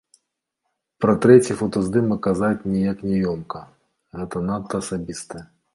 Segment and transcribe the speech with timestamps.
[1.05, 3.59] Пра трэці фотаздымак казаць неяк няёмка,
[4.21, 5.43] гэта надта асабістае.